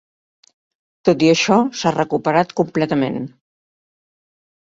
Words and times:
Tot 1.09 1.25
i 1.25 1.27
això 1.33 1.57
s'ha 1.81 1.91
recuperat 1.97 2.55
completament. 2.61 3.23